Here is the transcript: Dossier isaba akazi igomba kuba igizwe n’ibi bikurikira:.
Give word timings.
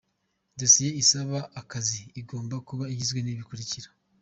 Dossier 0.57 0.91
isaba 1.01 1.39
akazi 1.61 1.99
igomba 2.21 2.55
kuba 2.67 2.83
igizwe 2.93 3.19
n’ibi 3.21 3.39
bikurikira:. 3.39 3.89